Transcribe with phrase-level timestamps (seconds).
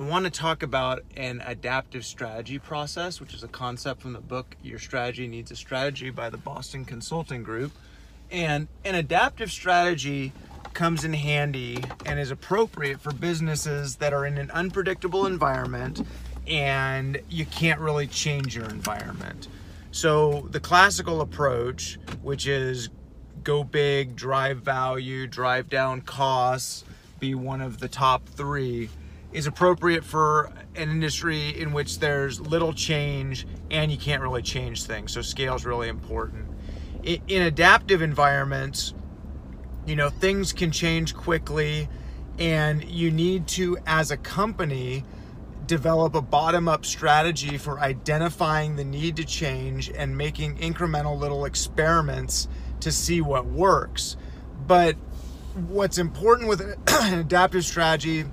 [0.00, 4.20] I want to talk about an adaptive strategy process, which is a concept from the
[4.20, 7.72] book Your Strategy Needs a Strategy by the Boston Consulting Group.
[8.30, 10.32] And an adaptive strategy
[10.72, 16.00] comes in handy and is appropriate for businesses that are in an unpredictable environment
[16.46, 19.48] and you can't really change your environment.
[19.92, 22.88] So, the classical approach, which is
[23.44, 26.86] go big, drive value, drive down costs,
[27.18, 28.88] be one of the top three,
[29.32, 34.84] is appropriate for an industry in which there's little change and you can't really change
[34.84, 35.12] things.
[35.12, 36.46] So, scale is really important.
[37.04, 38.92] In adaptive environments,
[39.86, 41.88] you know, things can change quickly,
[42.38, 45.04] and you need to, as a company,
[45.66, 51.44] develop a bottom up strategy for identifying the need to change and making incremental little
[51.44, 52.48] experiments
[52.80, 54.16] to see what works.
[54.66, 54.96] But
[55.54, 56.74] what's important with an
[57.20, 58.24] adaptive strategy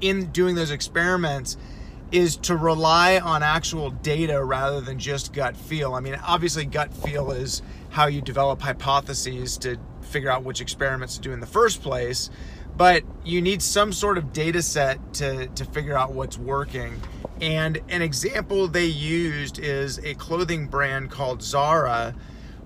[0.00, 1.56] in doing those experiments
[2.12, 5.94] is to rely on actual data rather than just gut feel.
[5.94, 11.16] I mean, obviously, gut feel is how you develop hypotheses to figure out which experiments
[11.16, 12.30] to do in the first place
[12.80, 16.98] but you need some sort of data set to, to figure out what's working.
[17.38, 22.14] And an example they used is a clothing brand called Zara,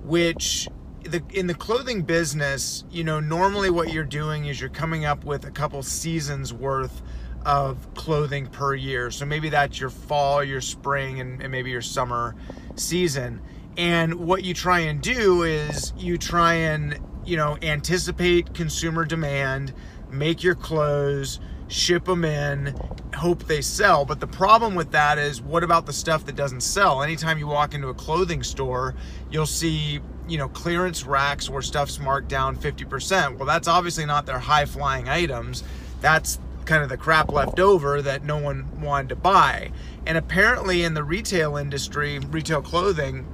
[0.04, 0.68] which
[1.02, 5.24] the, in the clothing business, you know, normally what you're doing is you're coming up
[5.24, 7.02] with a couple seasons worth
[7.44, 9.10] of clothing per year.
[9.10, 12.34] So maybe that's your fall, your spring, and, and maybe your summer
[12.76, 13.40] season.
[13.76, 19.74] And what you try and do is you try and, you know, anticipate consumer demand
[20.14, 22.74] make your clothes, ship them in,
[23.14, 24.04] hope they sell.
[24.04, 27.02] But the problem with that is what about the stuff that doesn't sell?
[27.02, 28.94] Anytime you walk into a clothing store,
[29.30, 33.36] you'll see, you know, clearance racks where stuff's marked down 50%.
[33.36, 35.64] Well, that's obviously not their high flying items.
[36.00, 39.70] That's kind of the crap left over that no one wanted to buy.
[40.06, 43.26] And apparently in the retail industry, retail clothing,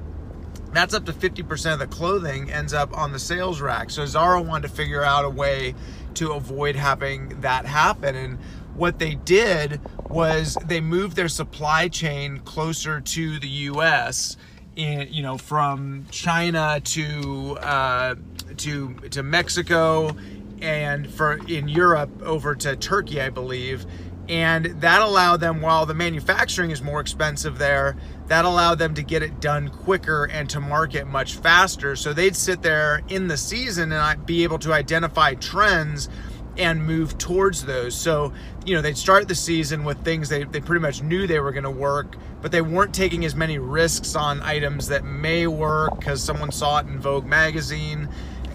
[0.73, 3.91] that's up to 50% of the clothing ends up on the sales rack.
[3.91, 5.75] So Zara wanted to figure out a way
[6.15, 8.15] to avoid having that happen.
[8.15, 8.39] And
[8.75, 14.37] what they did was they moved their supply chain closer to the U.S.
[14.77, 18.15] In, you know, from China to uh,
[18.59, 20.17] to to Mexico,
[20.63, 23.87] and for in Europe over to Turkey, I believe.
[24.29, 27.97] And that allowed them while the manufacturing is more expensive there
[28.29, 31.97] that allowed them to get it done quicker and to market much faster.
[31.97, 36.09] So they'd sit there in the season and be able to identify trends
[36.57, 37.95] and move towards those.
[37.97, 38.33] So
[38.67, 41.53] you know they'd start the season with things they, they pretty much knew they were
[41.53, 45.99] going to work but they weren't taking as many risks on items that may work
[45.99, 48.09] because someone saw it in vogue magazine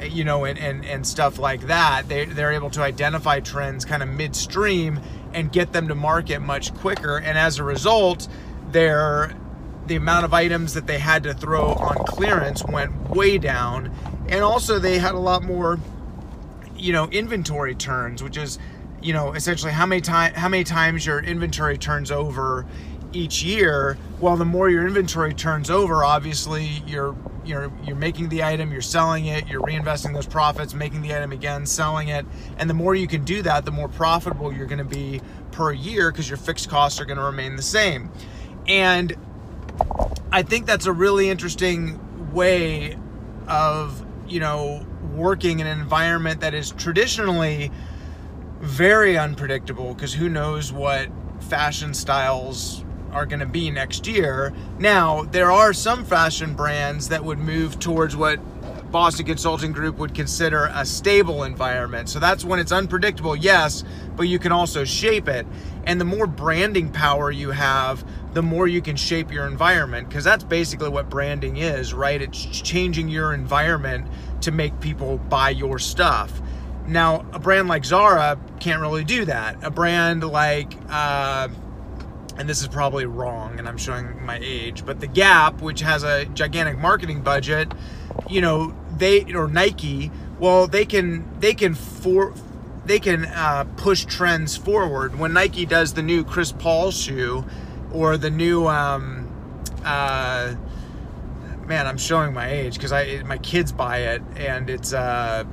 [0.04, 4.04] you know and, and, and stuff like that they, they're able to identify trends kind
[4.04, 5.00] of midstream
[5.36, 7.18] and get them to market much quicker.
[7.18, 8.28] And as a result,
[8.72, 9.36] their
[9.86, 13.94] the amount of items that they had to throw on clearance went way down.
[14.28, 15.78] And also they had a lot more,
[16.76, 18.58] you know, inventory turns, which is,
[19.04, 22.66] you know, essentially how many time how many times your inventory turns over
[23.14, 23.98] each year.
[24.20, 27.16] Well, the more your inventory turns over, obviously you're
[27.48, 31.32] you're you're making the item, you're selling it, you're reinvesting those profits, making the item
[31.32, 32.26] again, selling it,
[32.58, 35.72] and the more you can do that, the more profitable you're going to be per
[35.72, 38.12] year because your fixed costs are going to remain the same.
[38.68, 39.16] And
[40.32, 42.00] I think that's a really interesting
[42.34, 42.98] way
[43.48, 47.72] of, you know, working in an environment that is traditionally
[48.60, 51.10] very unpredictable because who knows what
[51.42, 52.85] fashion styles
[53.16, 54.54] are going to be next year.
[54.78, 58.40] Now, there are some fashion brands that would move towards what
[58.92, 62.10] Boston Consulting Group would consider a stable environment.
[62.10, 63.84] So that's when it's unpredictable, yes,
[64.16, 65.48] but you can also shape it.
[65.86, 70.24] And the more branding power you have, the more you can shape your environment because
[70.24, 72.22] that's basically what branding is, right?
[72.22, 74.08] It's changing your environment
[74.42, 76.42] to make people buy your stuff.
[76.88, 79.64] Now, a brand like Zara can't really do that.
[79.64, 81.48] A brand like, uh,
[82.38, 86.04] and this is probably wrong and I'm showing my age, but the Gap, which has
[86.04, 87.72] a gigantic marketing budget,
[88.30, 92.34] you know, they or Nike, well, they can they can for
[92.86, 95.18] they can uh, push trends forward.
[95.18, 97.46] When Nike does the new Chris Paul shoe
[97.92, 99.32] or the new um,
[99.84, 100.56] uh,
[101.66, 105.46] man, I'm showing my age because I my kids buy it and it's uh,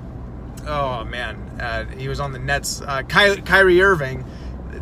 [0.66, 2.80] oh man, uh, he was on the Nets.
[2.80, 4.24] Uh, Ky- Kyrie Irving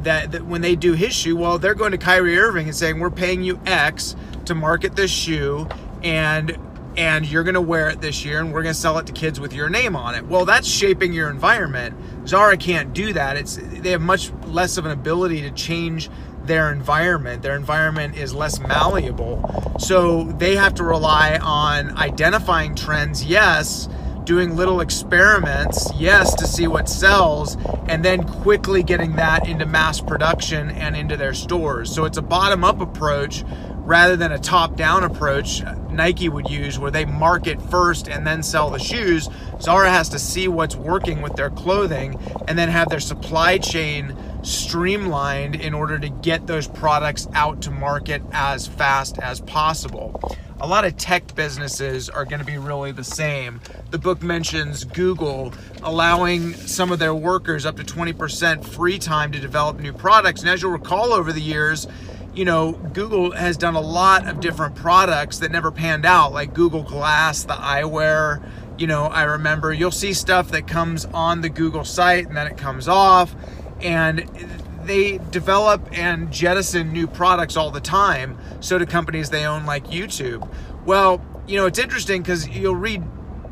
[0.05, 2.99] that, that when they do his shoe, well, they're going to Kyrie Irving and saying,
[2.99, 4.17] "We're paying you X
[4.47, 5.69] to market this shoe,"
[6.03, 6.57] and
[6.97, 9.13] and you're going to wear it this year and we're going to sell it to
[9.13, 10.27] kids with your name on it.
[10.27, 11.95] Well, that's shaping your environment.
[12.27, 13.37] Zara can't do that.
[13.37, 16.11] It's they have much less of an ability to change
[16.45, 17.43] their environment.
[17.43, 19.77] Their environment is less malleable.
[19.79, 23.89] So they have to rely on identifying trends, yes,
[24.31, 27.57] doing little experiments, yes, to see what sells,
[27.89, 31.93] and then quickly getting that into mass production and into their stores.
[31.93, 33.43] So it's a bottom up approach
[33.79, 38.43] rather than a top down approach Nike would use where they market first and then
[38.43, 39.29] sell the shoes.
[39.61, 42.19] Zara has to see what's working with their clothing
[42.49, 47.71] and then have their supply chain streamlined in order to get those products out to
[47.71, 50.21] market as fast as possible.
[50.63, 53.63] A lot of tech businesses are going to be really the same.
[53.91, 59.41] The book mentions Google allowing some of their workers up to 20% free time to
[59.41, 60.43] develop new products.
[60.43, 61.87] And as you'll recall over the years,
[62.35, 66.53] you know, Google has done a lot of different products that never panned out, like
[66.53, 68.43] Google Glass, the eyewear.
[68.79, 72.47] You know, I remember you'll see stuff that comes on the Google site and then
[72.47, 73.35] it comes off.
[73.83, 74.29] And
[74.85, 78.39] they develop and jettison new products all the time.
[78.61, 80.49] So do companies they own, like YouTube.
[80.85, 83.03] Well, you know, it's interesting because you'll read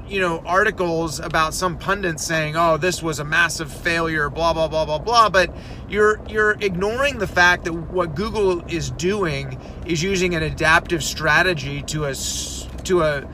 [0.09, 4.67] you know articles about some pundits saying oh this was a massive failure blah blah
[4.67, 5.55] blah blah blah but
[5.89, 11.83] you're you're ignoring the fact that what google is doing is using an adaptive strategy
[11.83, 12.15] to a
[12.85, 13.29] to a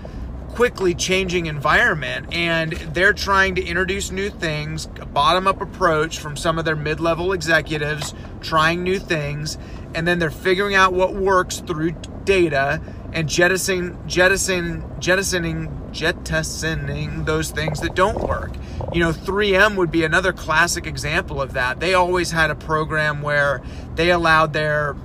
[0.54, 6.36] quickly changing environment and they're trying to introduce new things a bottom up approach from
[6.36, 9.58] some of their mid-level executives trying new things
[9.94, 11.90] and then they're figuring out what works through
[12.24, 12.80] data
[13.12, 18.52] and jettisoning jettisoning jettisoning jettisoning those things that don't work.
[18.92, 21.78] You know, 3M would be another classic example of that.
[21.78, 23.62] They always had a program where
[23.94, 24.96] they allowed their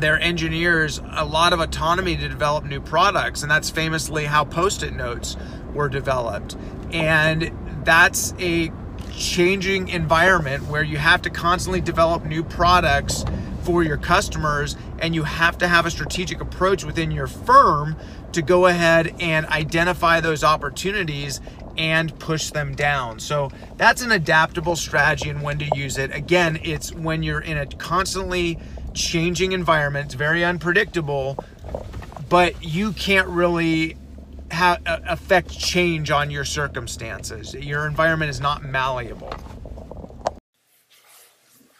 [0.00, 4.94] their engineers a lot of autonomy to develop new products and that's famously how post-it
[4.94, 5.36] notes
[5.74, 6.56] were developed.
[6.92, 7.52] And
[7.84, 8.72] that's a
[9.12, 13.24] changing environment where you have to constantly develop new products
[13.62, 17.96] for your customers and you have to have a strategic approach within your firm
[18.32, 21.40] to go ahead and identify those opportunities
[21.76, 23.20] and push them down.
[23.20, 26.12] So that's an adaptable strategy and when to use it.
[26.14, 28.58] Again, it's when you're in a constantly
[28.98, 31.42] changing environment, it's very unpredictable,
[32.28, 33.96] but you can't really
[34.50, 37.54] have affect change on your circumstances.
[37.54, 39.32] Your environment is not malleable.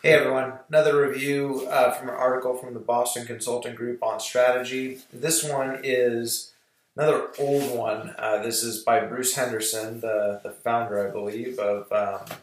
[0.03, 4.99] Hey everyone, another review uh, from an article from the Boston Consulting Group on strategy.
[5.13, 6.53] This one is
[6.97, 8.15] another old one.
[8.17, 12.39] Uh, this is by Bruce Henderson, the, the founder, I believe, of, um,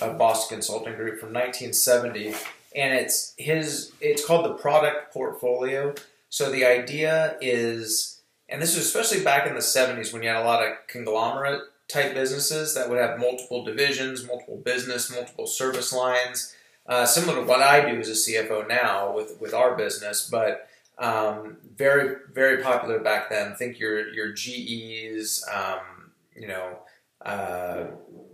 [0.00, 2.34] of Boston Consulting Group from 1970.
[2.74, 3.92] And it's his.
[4.00, 5.94] It's called the product portfolio.
[6.28, 10.42] So the idea is, and this was especially back in the 70s when you had
[10.42, 15.92] a lot of conglomerate type businesses that would have multiple divisions, multiple business, multiple service
[15.92, 16.54] lines
[16.88, 20.68] uh, similar to what I do as a CFO now with with our business, but
[20.98, 23.54] um, very very popular back then.
[23.54, 26.78] Think your your GEs, um, you know,
[27.24, 27.84] uh,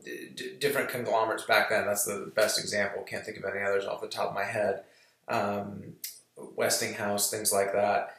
[0.05, 1.87] d- different conglomerates back then.
[1.87, 3.03] That's the best example.
[3.03, 4.83] Can't think of any others off the top of my head.
[5.29, 5.95] Um,
[6.37, 8.17] Westinghouse, things like that,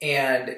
[0.00, 0.56] and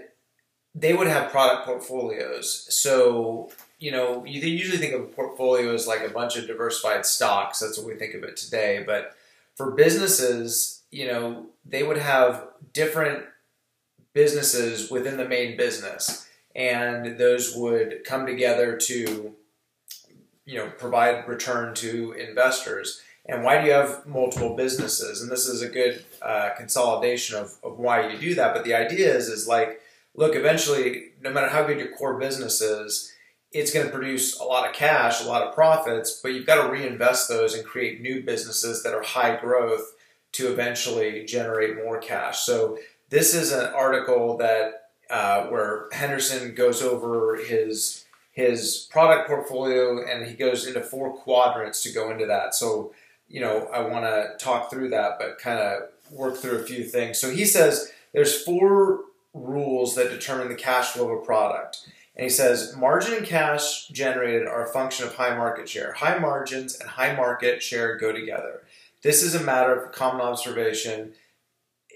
[0.75, 2.67] they would have product portfolios.
[2.71, 7.07] So you know, you usually think of a portfolio as like a bunch of diversified
[7.07, 7.59] stocks.
[7.59, 9.17] That's what we think of it today, but
[9.57, 13.25] for businesses, you know, they would have different
[14.13, 19.35] businesses within the main business, and those would come together to,
[20.51, 23.01] you know, provide return to investors.
[23.27, 25.23] And why do you have multiple businesses?
[25.23, 28.53] And this is a good uh, consolidation of, of why you do that.
[28.53, 29.81] But the idea is, is like,
[30.17, 33.13] look, eventually, no matter how good your core business is,
[33.53, 36.65] it's going to produce a lot of cash, a lot of profits, but you've got
[36.65, 39.95] to reinvest those and create new businesses that are high growth
[40.33, 42.41] to eventually generate more cash.
[42.41, 42.79] So
[43.09, 50.27] this is an article that uh, where Henderson goes over his his product portfolio and
[50.27, 52.55] he goes into four quadrants to go into that.
[52.55, 52.93] So
[53.29, 56.85] you know I want to talk through that, but kind of work through a few
[56.85, 57.19] things.
[57.19, 59.01] So he says there's four
[59.33, 61.87] rules that determine the cash flow of a product.
[62.17, 65.93] And he says margin and cash generated are a function of high market share.
[65.93, 68.63] High margins and high market share go together.
[69.03, 71.13] This is a matter of common observation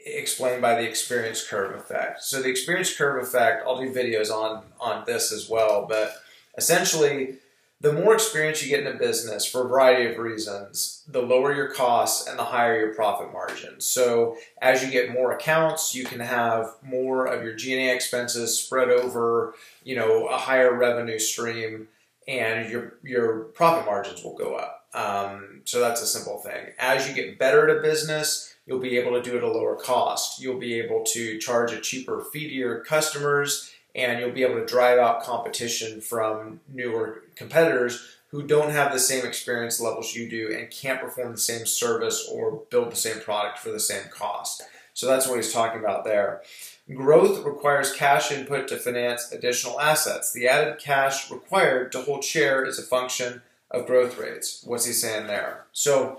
[0.06, 2.22] explained by the experience curve effect.
[2.22, 6.14] So the experience curve effect, I'll do videos on on this as well, but
[6.56, 7.38] essentially
[7.80, 11.54] the more experience you get in a business for a variety of reasons, the lower
[11.54, 13.78] your costs and the higher your profit margin.
[13.78, 18.88] So as you get more accounts, you can have more of your G&A expenses spread
[18.88, 21.88] over, you know, a higher revenue stream
[22.26, 24.86] and your your profit margins will go up.
[24.94, 26.68] Um, so that's a simple thing.
[26.78, 29.50] As you get better at a business, you'll be able to do it at a
[29.50, 30.40] lower cost.
[30.40, 34.60] You'll be able to charge a cheaper fee to your customers and you'll be able
[34.60, 40.28] to drive out competition from newer competitors who don't have the same experience levels you
[40.28, 44.08] do and can't perform the same service or build the same product for the same
[44.10, 44.62] cost.
[44.92, 46.42] So that's what he's talking about there.
[46.92, 50.32] Growth requires cash input to finance additional assets.
[50.32, 54.62] The added cash required to hold share is a function of growth rates.
[54.66, 55.66] What's he saying there?
[55.72, 56.18] So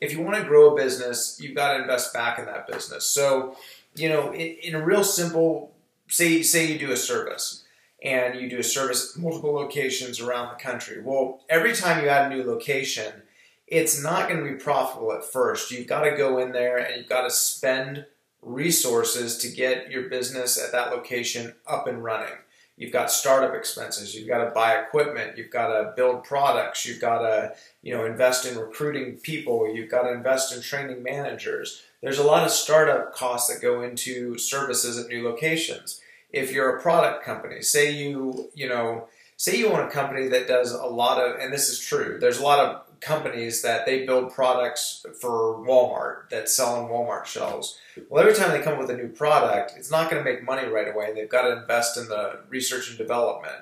[0.00, 3.06] if you want to grow a business, you've got to invest back in that business.
[3.06, 3.56] So,
[3.94, 5.73] you know, in, in a real simple
[6.08, 7.64] say say you do a service
[8.02, 11.00] and you do a service at multiple locations around the country.
[11.02, 13.22] Well, every time you add a new location,
[13.66, 15.70] it's not going to be profitable at first.
[15.70, 18.04] You've got to go in there and you've got to spend
[18.42, 22.34] resources to get your business at that location up and running.
[22.76, 24.14] You've got startup expenses.
[24.14, 25.38] You've got to buy equipment.
[25.38, 26.84] You've got to build products.
[26.84, 29.72] You've got to, you know, invest in recruiting people.
[29.72, 31.82] You've got to invest in training managers.
[32.02, 36.00] There's a lot of startup costs that go into services at new locations.
[36.32, 40.48] If you're a product company, say you, you know, say you own a company that
[40.48, 44.06] does a lot of, and this is true, there's a lot of companies that they
[44.06, 47.78] build products for Walmart that sell on Walmart shelves.
[48.08, 50.42] Well, every time they come up with a new product, it's not going to make
[50.42, 51.12] money right away.
[51.12, 53.56] They've got to invest in the research and development,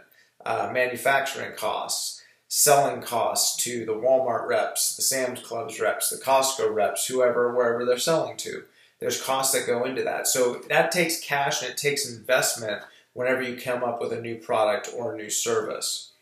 [0.47, 2.22] uh, manufacturing costs,
[2.55, 7.87] selling costs to the Walmart reps, the Sam's Clubs reps, the Costco reps, whoever, wherever
[7.87, 8.65] they're selling to.
[8.99, 10.27] There's costs that go into that.
[10.27, 12.83] So that takes cash and it takes investment
[13.15, 16.13] whenever you come up with a new product or a new service.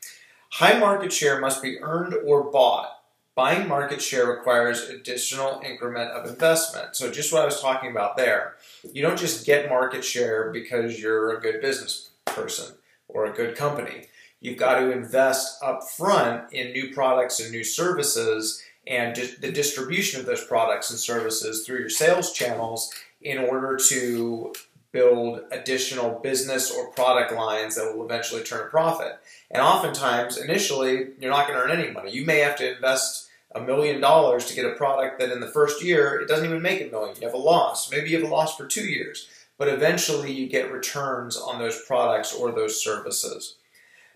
[0.52, 3.00] High market share must be earned or bought
[3.40, 6.94] Buying market share requires additional increment of investment.
[6.94, 8.56] So just what I was talking about there.
[8.92, 12.74] You don't just get market share because you're a good business person
[13.08, 14.08] or a good company.
[14.40, 20.20] You've got to invest up front in new products and new services and the distribution
[20.20, 24.54] of those products and services through your sales channels in order to
[24.92, 29.20] build additional business or product lines that will eventually turn a profit.
[29.50, 32.10] And oftentimes, initially, you're not going to earn any money.
[32.10, 35.48] You may have to invest a million dollars to get a product that in the
[35.48, 37.16] first year it doesn't even make a million.
[37.16, 37.90] You have a loss.
[37.90, 39.28] Maybe you have a loss for two years,
[39.58, 43.56] but eventually you get returns on those products or those services.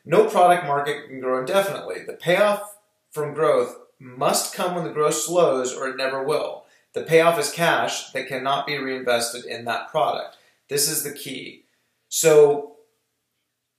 [0.05, 2.03] No product market can grow indefinitely.
[2.07, 2.77] The payoff
[3.11, 6.65] from growth must come when the growth slows or it never will.
[6.93, 10.37] The payoff is cash that cannot be reinvested in that product.
[10.69, 11.65] This is the key.
[12.09, 12.77] So,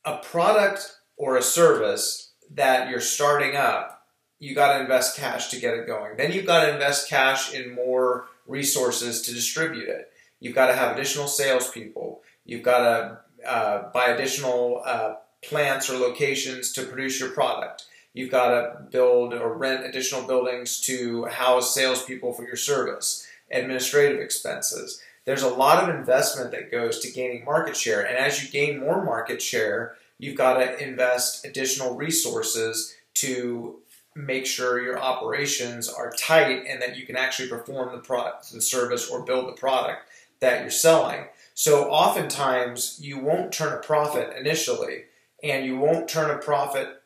[0.03, 3.95] a product or a service that you're starting up
[4.39, 6.17] you got to invest cash to get it going.
[6.17, 10.11] Then you've got to invest cash in more resources to distribute it.
[10.39, 12.21] You've got to have additional salespeople.
[12.43, 15.15] You've got to uh, buy additional uh,
[15.47, 17.85] plants or locations to produce your product.
[18.13, 24.21] You've got to build or rent additional buildings to house salespeople for your service, administrative
[24.21, 25.01] expenses.
[25.25, 28.01] There's a lot of investment that goes to gaining market share.
[28.01, 33.79] And as you gain more market share, you've got to invest additional resources to
[34.15, 38.61] make sure your operations are tight and that you can actually perform the product, the
[38.61, 40.07] service, or build the product
[40.39, 41.25] that you're selling.
[41.53, 45.05] So oftentimes you won't turn a profit initially,
[45.45, 47.01] and you won't turn a profit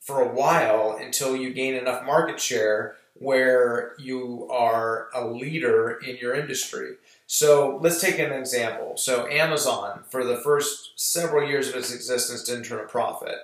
[0.00, 6.16] for a while until you gain enough market share where you are a leader in
[6.16, 6.96] your industry.
[7.26, 8.96] So let's take an example.
[8.96, 13.36] So Amazon, for the first several years of its existence, didn't turn a profit.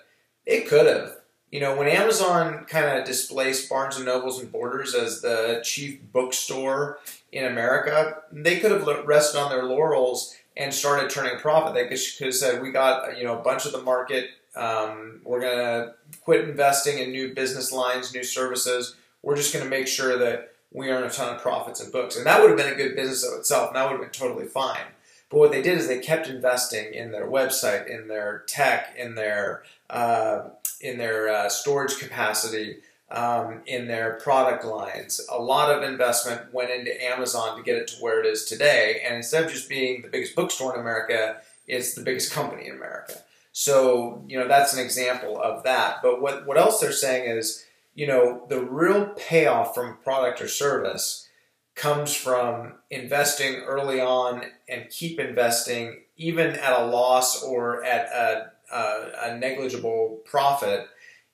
[0.44, 4.94] It could have you know, when Amazon kind of displaced Barnes and Nobles and Borders
[4.94, 7.00] as the chief bookstore
[7.32, 11.74] in America, they could have rested on their laurels and started turning profit.
[11.74, 14.30] They could have said, "We got you know a bunch of the market.
[14.60, 18.94] Um, we're gonna quit investing in new business lines, new services.
[19.22, 22.26] We're just gonna make sure that we earn a ton of profits in books." And
[22.26, 24.46] that would have been a good business of itself, and that would have been totally
[24.46, 24.86] fine.
[25.30, 29.14] But what they did is they kept investing in their website, in their tech, in
[29.14, 30.50] their uh,
[30.80, 32.78] in their uh, storage capacity,
[33.10, 35.20] um, in their product lines.
[35.30, 39.02] A lot of investment went into Amazon to get it to where it is today.
[39.04, 42.76] And instead of just being the biggest bookstore in America, it's the biggest company in
[42.76, 43.14] America.
[43.52, 45.96] So, you know, that's an example of that.
[46.02, 47.64] But what, what else they're saying is,
[47.94, 51.28] you know, the real payoff from product or service
[51.74, 58.50] comes from investing early on and keep investing even at a loss or at a
[58.70, 60.86] a, a negligible profit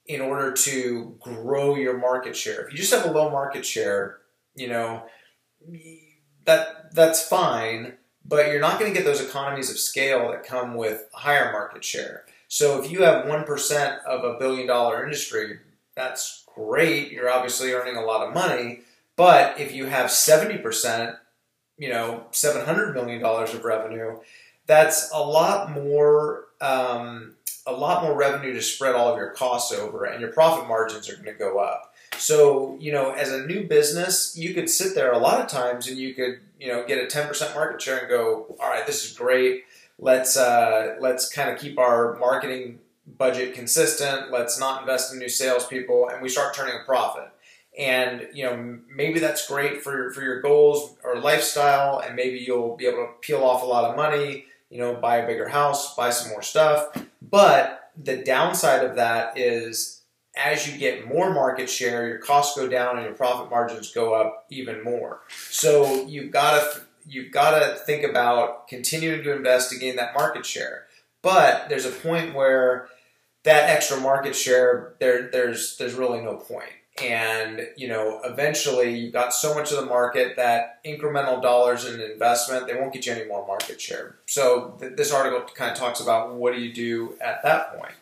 [0.06, 2.66] in order to grow your market share.
[2.66, 4.18] If you just have a low market share,
[4.54, 5.04] you know,
[6.44, 7.94] that that's fine,
[8.28, 11.85] but you're not going to get those economies of scale that come with higher market
[11.85, 12.25] share.
[12.49, 15.59] So if you have 1% of a billion dollar industry,
[15.95, 17.11] that's great.
[17.12, 18.80] You're obviously earning a lot of money.
[19.16, 21.16] But if you have 70%,
[21.78, 24.18] you know, $700 million of revenue,
[24.66, 27.35] that's a lot more, um,
[27.66, 31.09] a lot more revenue to spread all of your costs over and your profit margins
[31.09, 31.95] are going to go up.
[32.18, 35.88] So, you know, as a new business, you could sit there a lot of times
[35.88, 39.04] and you could, you know, get a 10% market share and go, all right, this
[39.04, 39.64] is great.
[39.99, 42.80] Let's, uh, let's kind of keep our marketing
[43.18, 44.30] budget consistent.
[44.30, 47.30] Let's not invest in new salespeople and we start turning a profit.
[47.78, 51.99] And, you know, maybe that's great for, for your goals or lifestyle.
[51.99, 55.18] And maybe you'll be able to peel off a lot of money, you know, buy
[55.18, 56.88] a bigger house, buy some more stuff.
[57.20, 59.96] But the downside of that is
[60.37, 64.14] as you get more market share, your costs go down and your profit margins go
[64.14, 65.21] up even more.
[65.50, 70.14] So you've got to you've got to think about continuing to invest to gain that
[70.14, 70.87] market share.
[71.23, 72.88] But there's a point where
[73.45, 76.71] that extra market share there there's there's really no point.
[77.02, 82.00] And you know, eventually you've got so much of the market that incremental dollars in
[82.00, 84.16] investment they won't get you any more market share.
[84.26, 87.95] So th- this article kind of talks about what do you do at that point.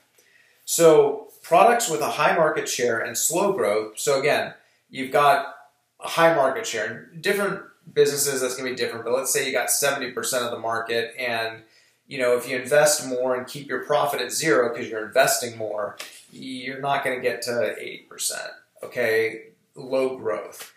[0.64, 3.98] So products with a high market share and slow growth.
[3.98, 4.54] So again,
[4.90, 5.54] you've got
[6.00, 7.10] a high market share.
[7.20, 10.58] Different businesses that's going to be different, but let's say you got 70% of the
[10.58, 11.62] market and
[12.06, 15.56] you know, if you invest more and keep your profit at zero because you're investing
[15.56, 15.96] more,
[16.30, 18.32] you're not going to get to 80%.
[18.82, 20.72] Okay, low growth.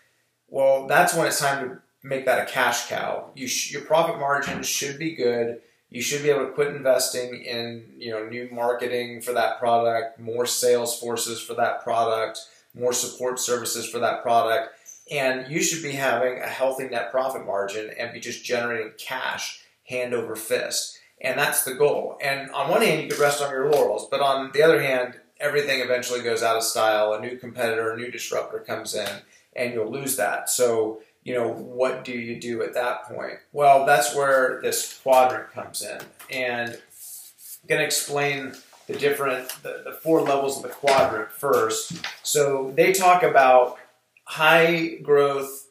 [0.48, 3.30] Well, that's when it's time to make that a cash cow.
[3.34, 7.42] You sh- your profit margins should be good you should be able to quit investing
[7.42, 12.40] in you know new marketing for that product more sales forces for that product
[12.74, 14.70] more support services for that product
[15.10, 19.64] and you should be having a healthy net profit margin and be just generating cash
[19.88, 20.98] hand over fist.
[21.20, 22.18] And that's the goal.
[22.22, 25.18] And on one hand you could rest on your laurels but on the other hand
[25.40, 29.08] everything eventually goes out of style a new competitor a new disruptor comes in
[29.56, 30.48] and you'll lose that.
[30.48, 33.34] So you know, what do you do at that point?
[33.52, 36.00] Well, that's where this quadrant comes in.
[36.30, 38.54] And I'm going to explain
[38.86, 42.02] the different, the, the four levels of the quadrant first.
[42.22, 43.76] So they talk about
[44.24, 45.68] high growth.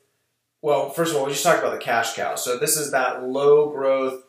[0.61, 2.35] Well, first of all, we just talked about the cash cow.
[2.35, 4.25] So this is that low growth,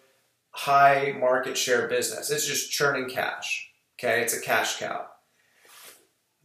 [0.53, 2.31] high market share business.
[2.31, 3.69] It's just churning cash.
[3.99, 5.05] Okay, it's a cash cow.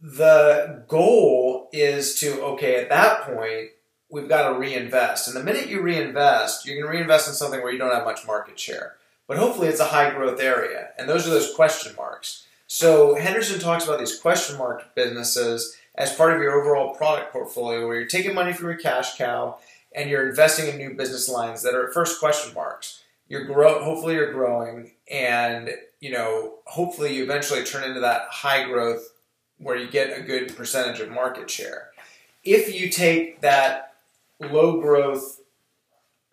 [0.02, 3.70] The goal is to, okay, at that point,
[4.10, 5.28] we've got to reinvest.
[5.28, 8.04] And the minute you reinvest, you're going to reinvest in something where you don't have
[8.04, 8.94] much market share.
[9.26, 10.90] But hopefully it's a high growth area.
[10.98, 12.46] And those are those question marks.
[12.66, 17.86] So Henderson talks about these question mark businesses as part of your overall product portfolio
[17.86, 19.58] where you're taking money from your cash cow
[19.94, 23.02] and you're investing in new business lines that are at first question marks.
[23.28, 28.64] You're grow hopefully you're growing and you know hopefully you eventually turn into that high
[28.64, 29.08] growth
[29.58, 31.90] where you get a good percentage of market share.
[32.42, 33.93] If you take that
[34.40, 35.40] low growth,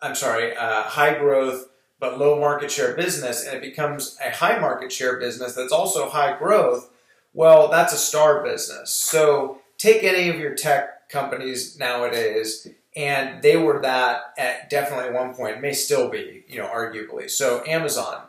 [0.02, 1.68] I'm sorry, uh, high growth
[2.02, 6.10] but low market share business and it becomes a high market share business that's also
[6.10, 6.90] high growth,
[7.34, 8.92] well, that's a star business.
[8.92, 15.34] So take any of your tech companies nowadays and they were that at definitely one
[15.34, 17.30] point, may still be, you know, arguably.
[17.30, 18.24] So Amazon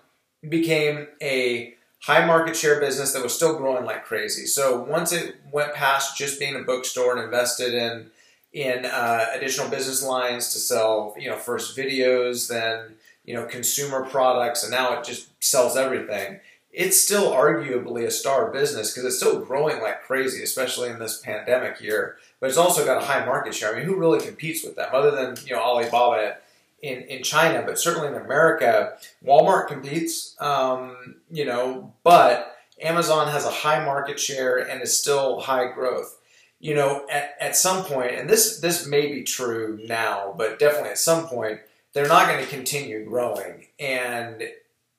[0.47, 4.45] became a high market share business that was still growing like crazy.
[4.45, 8.11] So once it went past just being a bookstore and invested in
[8.53, 14.05] in uh, additional business lines to sell, you know, first videos, then you know, consumer
[14.05, 16.41] products, and now it just sells everything.
[16.73, 21.21] It's still arguably a star business because it's still growing like crazy, especially in this
[21.21, 22.17] pandemic year.
[22.41, 23.73] But it's also got a high market share.
[23.73, 26.37] I mean, who really competes with them other than you know Alibaba
[26.83, 33.45] in, in China, but certainly in America, Walmart competes, um, you know, but Amazon has
[33.45, 36.19] a high market share and is still high growth
[36.63, 40.91] you know, at, at some point, and this this may be true now, but definitely
[40.91, 41.59] at some point,
[41.93, 44.45] they're not going to continue growing, and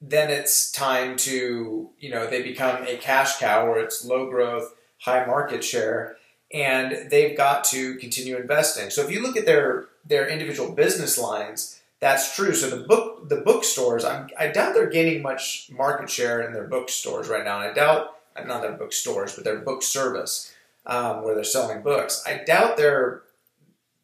[0.01, 4.75] then it's time to you know they become a cash cow where it's low growth,
[4.99, 6.17] high market share,
[6.53, 8.89] and they've got to continue investing.
[8.89, 12.53] So if you look at their their individual business lines, that's true.
[12.53, 16.67] So the book the bookstores, I'm, I doubt they're gaining much market share in their
[16.67, 17.61] bookstores right now.
[17.61, 20.52] And I doubt not their bookstores, but their book service
[20.85, 22.23] um, where they're selling books.
[22.25, 23.23] I doubt their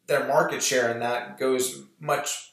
[0.06, 2.52] their market share in that goes much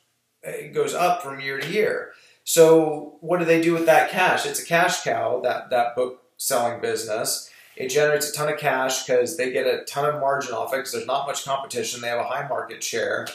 [0.74, 2.12] goes up from year to year.
[2.44, 4.46] So what do they do with that cash?
[4.46, 9.06] It's a cash cow that that book selling business, It generates a ton of cash
[9.06, 12.02] because they get a ton of margin off it because there's not much competition.
[12.02, 13.28] They have a high market share.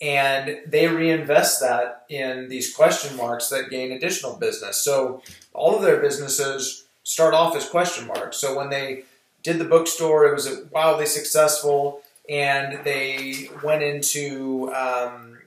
[0.00, 4.78] And they reinvest that in these question marks that gain additional business.
[4.78, 8.38] So all of their businesses start off as question marks.
[8.38, 9.04] So when they
[9.42, 15.38] did the bookstore, it was wildly successful, and they went into um,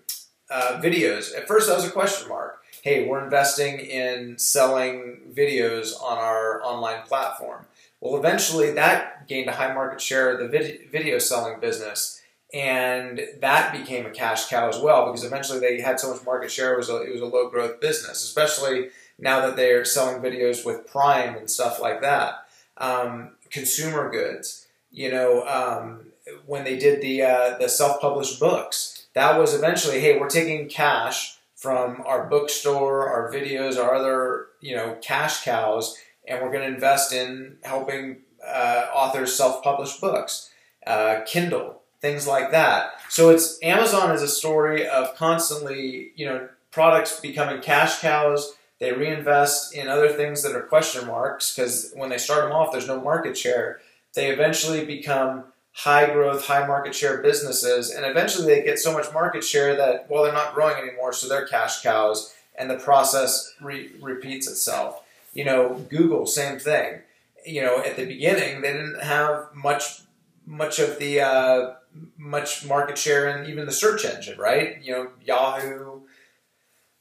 [0.50, 1.36] uh, videos.
[1.36, 2.62] At first, that was a question mark.
[2.82, 7.66] Hey, we're investing in selling videos on our online platform.
[8.02, 12.22] Well, eventually, that gained a high market share of the vid- video selling business,
[12.54, 16.52] and that became a cash cow as well because eventually they had so much market
[16.52, 16.74] share.
[16.74, 20.66] It was a, it was a low growth business, especially now that they're selling videos
[20.66, 22.46] with Prime and stuff like that.
[22.78, 26.08] Um, consumer goods, you know, um,
[26.46, 30.68] when they did the uh, the self published books, that was eventually, hey, we're taking
[30.68, 36.68] cash from our bookstore, our videos, our other you know cash cows, and we're going
[36.68, 40.50] to invest in helping uh, authors self publish books,
[40.88, 42.92] uh, Kindle, things like that.
[43.10, 48.92] So it's Amazon is a story of constantly you know products becoming cash cows they
[48.92, 52.86] reinvest in other things that are question marks because when they start them off, there's
[52.86, 53.80] no market share.
[54.14, 59.14] They eventually become high growth, high market share businesses, and eventually they get so much
[59.14, 63.54] market share that, well, they're not growing anymore, so they're cash cows, and the process
[63.62, 65.02] re- repeats itself.
[65.32, 67.00] You know, Google, same thing.
[67.46, 70.02] You know, at the beginning, they didn't have much
[70.46, 71.76] much of the uh,
[72.18, 74.78] much market share in even the search engine, right?
[74.84, 75.93] You know, Yahoo,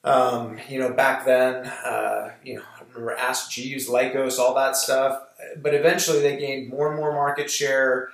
[0.05, 4.77] um, you know, back then, uh, you know, I remember Ask Jeeves, Lycos, all that
[4.77, 5.23] stuff.
[5.57, 8.11] But eventually they gained more and more market share.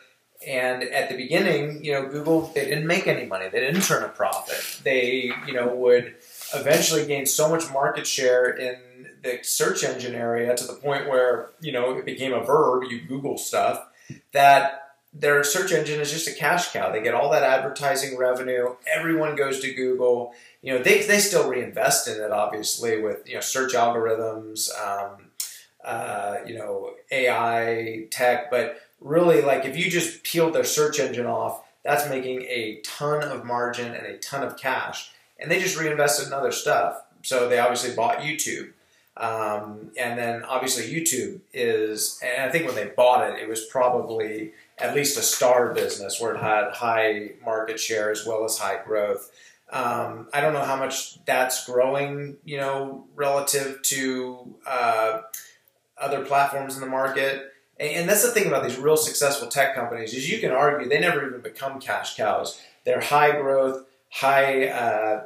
[0.46, 3.48] And at the beginning, you know, Google, they didn't make any money.
[3.48, 4.80] They didn't turn a profit.
[4.84, 6.14] They, you know, would
[6.54, 8.78] eventually gain so much market share in
[9.22, 13.00] the search engine area to the point where, you know, it became a verb, you
[13.00, 13.84] Google stuff,
[14.32, 16.92] that their search engine is just a cash cow.
[16.92, 18.76] They get all that advertising revenue.
[18.86, 23.34] Everyone goes to Google you know, they, they still reinvest in it, obviously, with, you
[23.34, 25.30] know, search algorithms, um,
[25.84, 28.50] uh, you know, AI tech.
[28.50, 33.22] But really, like, if you just peeled their search engine off, that's making a ton
[33.22, 35.12] of margin and a ton of cash.
[35.38, 37.04] And they just reinvested in other stuff.
[37.22, 38.72] So they obviously bought YouTube.
[39.16, 43.64] Um, and then obviously YouTube is, and I think when they bought it, it was
[43.66, 48.58] probably at least a star business where it had high market share as well as
[48.58, 49.30] high growth.
[49.70, 55.20] Um, I don't know how much that's growing, you know, relative to uh,
[55.98, 57.52] other platforms in the market.
[57.78, 60.88] And, and, that's the thing about these real successful tech companies is you can argue
[60.88, 62.60] they never even become cash cows.
[62.84, 65.24] They're high growth, high uh,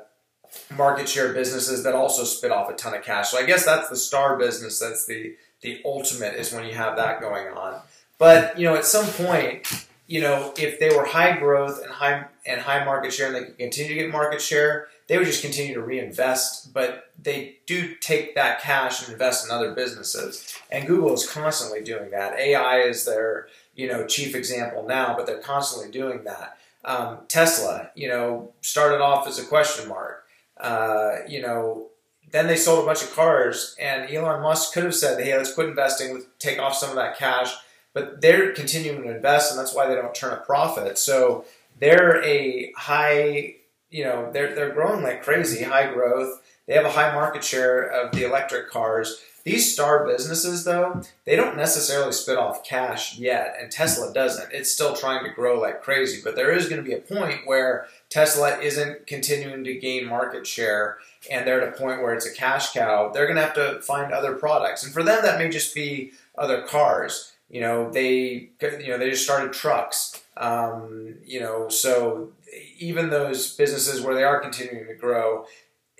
[0.76, 3.30] market share businesses that also spit off a ton of cash.
[3.30, 4.78] So I guess that's the star business.
[4.78, 7.80] That's the the ultimate is when you have that going on.
[8.22, 12.26] But you know, at some point, you know, if they were high growth and high
[12.46, 15.42] and high market share and they could continue to get market share, they would just
[15.42, 16.72] continue to reinvest.
[16.72, 20.56] But they do take that cash and invest in other businesses.
[20.70, 22.38] And Google is constantly doing that.
[22.38, 26.58] AI is their, you know, chief example now, but they're constantly doing that.
[26.84, 30.26] Um, Tesla, you know, started off as a question mark.
[30.58, 31.88] Uh, you know,
[32.30, 35.52] then they sold a bunch of cars, and Elon Musk could have said, "Hey, let's
[35.52, 37.52] quit investing, take off some of that cash."
[37.94, 40.98] But they're continuing to invest, and that's why they don't turn a profit.
[40.98, 41.44] So
[41.78, 43.56] they're a high,
[43.90, 46.40] you know, they're they're growing like crazy, high growth.
[46.66, 49.20] They have a high market share of the electric cars.
[49.44, 54.52] These star businesses, though, they don't necessarily spit off cash yet, and Tesla doesn't.
[54.52, 57.40] It's still trying to grow like crazy, but there is going to be a point
[57.44, 62.26] where Tesla isn't continuing to gain market share, and they're at a point where it's
[62.26, 63.10] a cash cow.
[63.12, 66.12] They're going to have to find other products, and for them, that may just be
[66.38, 67.31] other cars.
[67.52, 70.22] You know, they you know they just started trucks.
[70.38, 72.32] Um, you know, so
[72.78, 75.44] even those businesses where they are continuing to grow,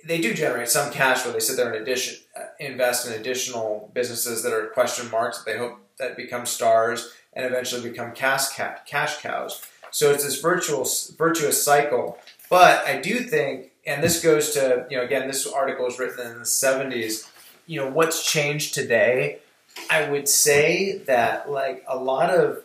[0.03, 3.91] they do generate some cash where they sit there and addition uh, invest in additional
[3.93, 8.49] businesses that are question marks that they hope that become stars and eventually become cash
[8.49, 9.61] cash cows.
[9.91, 12.17] So it's this virtuous virtuous cycle.
[12.49, 16.31] But I do think, and this goes to you know again, this article was written
[16.31, 17.29] in the '70s.
[17.67, 19.37] You know what's changed today
[19.89, 22.63] I would say that like a lot of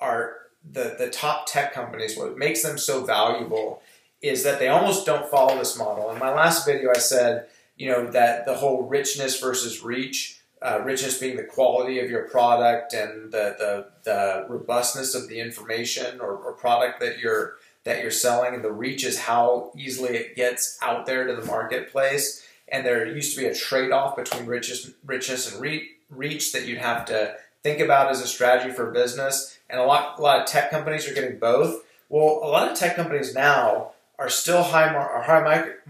[0.00, 0.36] our
[0.70, 3.82] the the top tech companies, what makes them so valuable
[4.20, 6.10] is that they almost don't follow this model.
[6.10, 10.38] In my last video, I said you know that the whole richness versus reach.
[10.60, 15.40] Uh, richness being the quality of your product and the, the, the robustness of the
[15.40, 20.10] information or, or product that you're that you're selling, and the reach is how easily
[20.10, 22.46] it gets out there to the marketplace.
[22.68, 25.82] And there used to be a trade off between richness, richness and reach
[26.14, 30.18] reach that you'd have to think about as a strategy for business, and a lot
[30.18, 31.84] a lot of tech companies are getting both.
[32.08, 35.80] Well, a lot of tech companies now are still high mar- are high market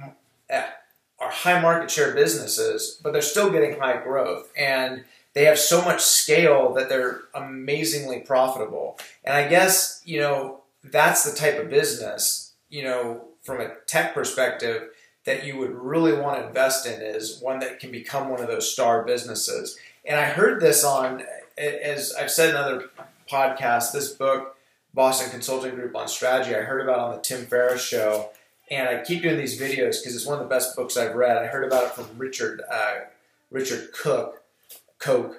[0.48, 0.66] eh,
[1.18, 5.04] are high market share businesses, but they're still getting high growth and
[5.34, 8.98] they have so much scale that they're amazingly profitable.
[9.24, 14.14] And I guess, you know, that's the type of business, you know, from a tech
[14.14, 14.90] perspective
[15.24, 18.48] that you would really want to invest in is one that can become one of
[18.48, 19.78] those star businesses.
[20.04, 21.22] And I heard this on,
[21.56, 22.90] as I've said in other
[23.30, 24.56] podcasts, this book,
[24.94, 28.30] Boston Consulting Group on Strategy, I heard about on the Tim Ferriss show.
[28.70, 31.36] And I keep doing these videos because it's one of the best books I've read.
[31.36, 33.00] I heard about it from Richard uh,
[33.50, 34.42] Richard Cook,
[34.98, 35.34] Koch,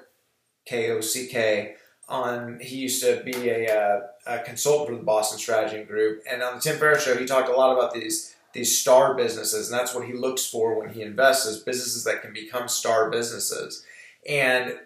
[0.65, 1.75] K O C K.
[2.09, 6.43] On he used to be a, uh, a consultant for the Boston Strategy Group, and
[6.43, 9.79] on the Tim Ferriss show, he talked a lot about these these star businesses, and
[9.79, 13.83] that's what he looks for when he invests is businesses that can become star businesses.
[14.27, 14.79] And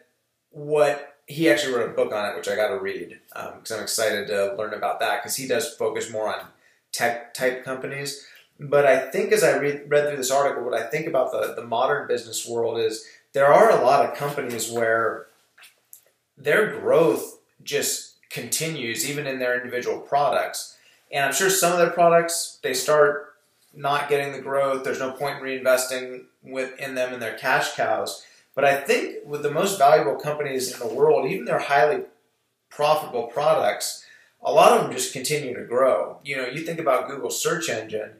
[0.51, 3.77] what he actually wrote a book on it, which I got to read because um,
[3.77, 6.47] I'm excited to learn about that because he does focus more on
[6.91, 8.25] tech type companies.
[8.59, 11.53] But I think as I read, read through this article, what I think about the,
[11.55, 15.27] the modern business world is there are a lot of companies where
[16.37, 20.77] their growth just continues even in their individual products.
[21.11, 23.35] And I'm sure some of their products, they start
[23.73, 24.83] not getting the growth.
[24.83, 28.25] There's no point in reinvesting within them and their cash cows.
[28.57, 32.05] But I think with the most valuable companies in the world, even their highly
[32.71, 34.03] profitable products,
[34.41, 36.17] a lot of them just continue to grow.
[36.23, 38.13] You know, you think about Google's search engine,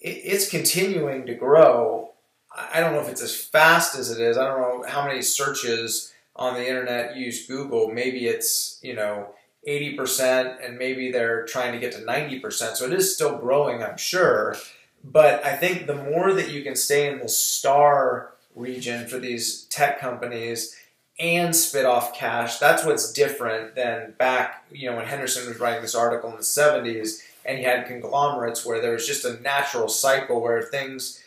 [0.00, 2.10] it's continuing to grow.
[2.52, 4.36] I don't know if it's as fast as it is.
[4.36, 7.88] I don't know how many searches on the internet use Google.
[7.92, 9.28] Maybe it's, you know,
[9.68, 12.74] 80% and maybe they're trying to get to 90%.
[12.74, 14.56] So it is still growing, I'm sure.
[15.04, 19.64] But I think the more that you can stay in the star region for these
[19.64, 20.76] tech companies
[21.18, 25.82] and spit off cash, that's what's different than back, you know, when Henderson was writing
[25.82, 29.88] this article in the 70s and you had conglomerates where there was just a natural
[29.88, 31.22] cycle where things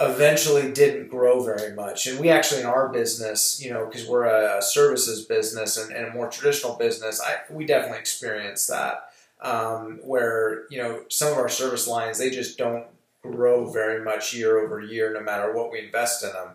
[0.00, 2.06] eventually didn't grow very much.
[2.06, 6.06] And we actually, in our business, you know, because we're a services business and, and,
[6.06, 9.10] a more traditional business, I, we definitely experience that.
[9.40, 12.86] Um, where, you know, some of our service lines, they just don't
[13.30, 16.50] grow very much year over year, no matter what we invest in them.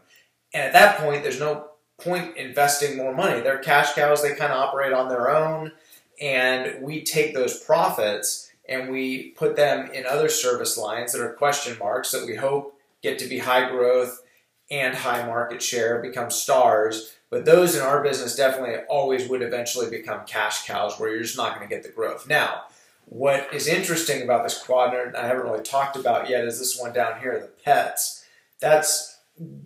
[0.53, 1.67] And at that point, there's no
[1.99, 3.41] point investing more money.
[3.41, 5.71] They're cash cows, they kind of operate on their own.
[6.19, 11.34] And we take those profits and we put them in other service lines that are
[11.34, 14.21] question marks that we hope get to be high growth
[14.69, 17.15] and high market share, become stars.
[17.29, 21.38] But those in our business definitely always would eventually become cash cows where you're just
[21.38, 22.27] not going to get the growth.
[22.27, 22.63] Now,
[23.12, 26.93] what is interesting about this quadrant, I haven't really talked about yet, is this one
[26.93, 28.24] down here, the pets.
[28.62, 29.19] That's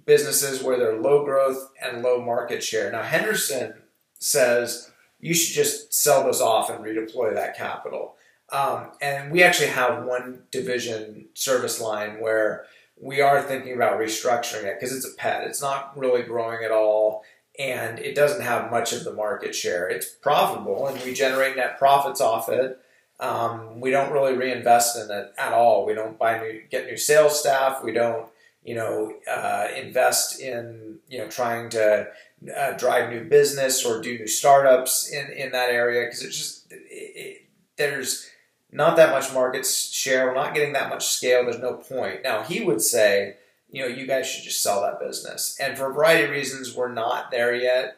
[0.03, 2.91] businesses where they're low growth and low market share.
[2.91, 3.75] Now, Henderson
[4.17, 8.15] says you should just sell those off and redeploy that capital.
[8.51, 12.65] Um, and we actually have one division service line where
[12.99, 15.45] we are thinking about restructuring it because it's a pet.
[15.45, 17.23] It's not really growing at all
[17.59, 19.87] and it doesn't have much of the market share.
[19.87, 22.79] It's profitable and we generate net profits off it.
[23.19, 25.85] Um, we don't really reinvest in it at all.
[25.85, 27.83] We don't buy new, get new sales staff.
[27.83, 28.27] We don't,
[28.63, 32.07] you know, uh, invest in, you know, trying to
[32.55, 36.71] uh, drive new business or do new startups in, in that area because it's just,
[36.71, 37.45] it, it,
[37.77, 38.29] there's,
[38.75, 40.27] not that much market share.
[40.27, 41.43] We're not getting that much scale.
[41.43, 42.23] There's no point.
[42.23, 43.35] Now, he would say,
[43.71, 45.57] you know, you guys should just sell that business.
[45.61, 47.97] And for a variety of reasons, we're not there yet.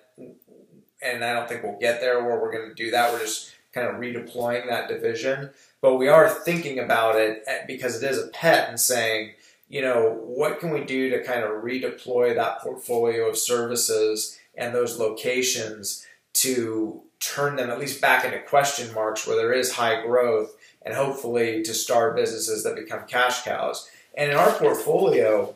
[1.01, 3.11] And I don't think we'll get there where we're going to do that.
[3.11, 5.51] We're just kind of redeploying that division.
[5.81, 9.33] But we are thinking about it because it is a pet and saying,
[9.69, 14.73] you know, what can we do to kind of redeploy that portfolio of services and
[14.73, 20.01] those locations to turn them at least back into question marks where there is high
[20.01, 23.89] growth and hopefully to start businesses that become cash cows.
[24.15, 25.55] And in our portfolio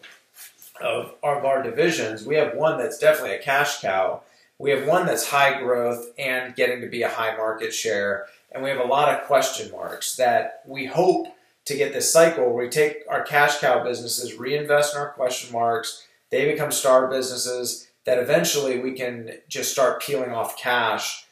[0.82, 4.22] of, of our divisions, we have one that's definitely a cash cow.
[4.62, 8.28] We have one that's high growth and getting to be a high market share.
[8.52, 12.46] And we have a lot of question marks that we hope to get this cycle
[12.46, 17.08] where we take our cash cow businesses, reinvest in our question marks, they become star
[17.08, 21.26] businesses that eventually we can just start peeling off cash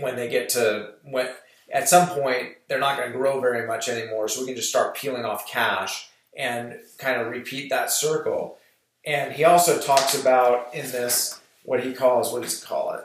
[0.00, 1.28] when they get to when
[1.72, 4.68] at some point they're not going to grow very much anymore so we can just
[4.68, 8.58] start peeling off cash and kind of repeat that circle
[9.04, 13.04] and he also talks about in this what he calls what does he call it?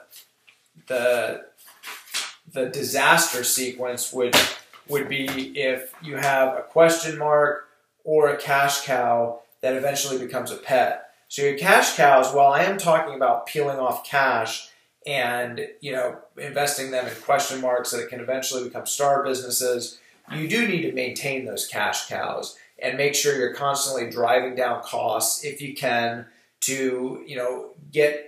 [0.88, 1.46] The
[2.52, 4.36] the disaster sequence would
[4.88, 5.28] would be
[5.60, 7.68] if you have a question mark
[8.04, 11.12] or a cash cow that eventually becomes a pet.
[11.28, 14.70] So your cash cows while i am talking about peeling off cash
[15.06, 20.00] and you know investing them in question marks that can eventually become star businesses
[20.34, 24.82] you do need to maintain those cash cows and make sure you're constantly driving down
[24.84, 26.26] costs if you can
[26.62, 28.27] to you know get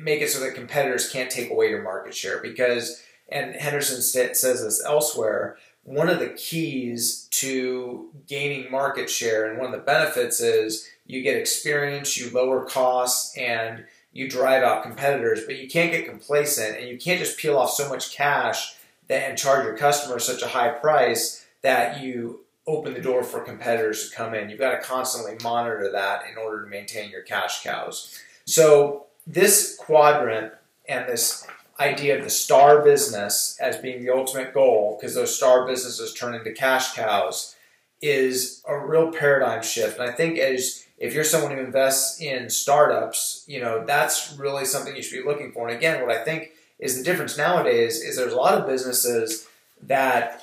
[0.00, 4.62] make it so that competitors can't take away your market share because and henderson says
[4.62, 10.40] this elsewhere one of the keys to gaining market share and one of the benefits
[10.40, 15.92] is you get experience you lower costs and you drive out competitors but you can't
[15.92, 18.76] get complacent and you can't just peel off so much cash
[19.08, 23.40] that, and charge your customers such a high price that you open the door for
[23.40, 24.50] competitors to come in.
[24.50, 28.18] You've got to constantly monitor that in order to maintain your cash cows.
[28.44, 30.52] So this quadrant
[30.88, 31.46] and this
[31.80, 36.34] idea of the star business as being the ultimate goal, because those star businesses turn
[36.34, 37.54] into cash cows,
[38.00, 39.98] is a real paradigm shift.
[39.98, 44.64] And I think as if you're someone who invests in startups, you know, that's really
[44.64, 45.68] something you should be looking for.
[45.68, 49.46] And again, what I think is the difference nowadays is there's a lot of businesses
[49.82, 50.42] that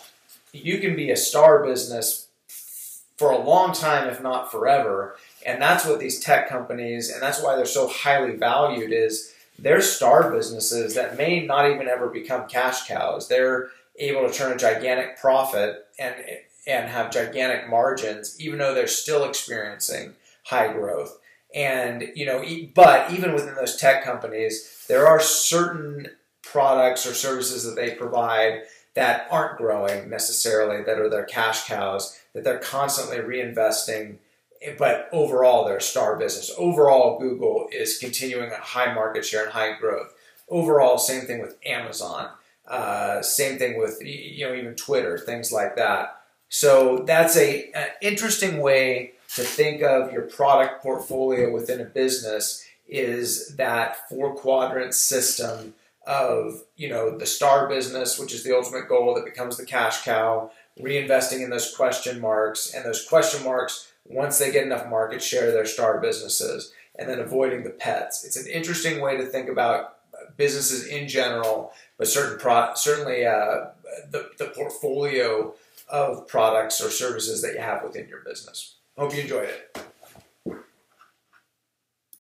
[0.52, 2.28] you can be a star business
[3.18, 5.16] for a long time, if not forever.
[5.46, 9.82] And that's what these tech companies, and that's why they're so highly valued, is they're
[9.82, 13.28] star businesses that may not even ever become cash cows.
[13.28, 16.16] They're able to turn a gigantic profit and
[16.66, 20.14] and have gigantic margins, even though they're still experiencing
[20.46, 21.20] high growth.
[21.54, 26.08] And you know, but even within those tech companies, there are certain
[26.42, 28.64] products or services that they provide
[28.96, 34.18] that aren't growing necessarily, that are their cash cows, that they're constantly reinvesting.
[34.78, 36.52] But overall, they're a star business.
[36.58, 40.14] Overall, Google is continuing a high market share and high growth.
[40.50, 42.30] Overall, same thing with Amazon.
[42.68, 46.22] Uh, same thing with you know even Twitter, things like that.
[46.50, 47.72] So that's a
[48.02, 52.66] interesting way to think of your product portfolio within a business.
[52.88, 55.74] Is that four quadrant system
[56.06, 60.04] of you know the star business, which is the ultimate goal that becomes the cash
[60.04, 65.22] cow, reinvesting in those question marks, and those question marks once they get enough market
[65.22, 68.24] share, their star businesses, and then avoiding the pets.
[68.24, 69.98] It's an interesting way to think about
[70.38, 73.66] businesses in general, but certain pro- certainly uh,
[74.10, 75.54] the, the portfolio
[75.90, 78.76] of products or services that you have within your business.
[78.98, 79.78] Hope you enjoyed it.